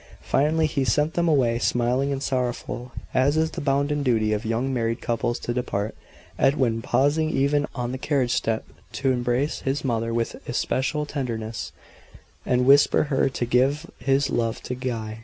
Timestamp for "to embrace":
8.93-9.59